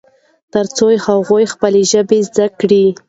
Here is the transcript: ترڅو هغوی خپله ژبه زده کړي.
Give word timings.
ترڅو 0.53 0.87
هغوی 1.05 1.43
خپله 1.53 1.79
ژبه 1.91 2.17
زده 2.27 2.45
کړي. 2.59 2.85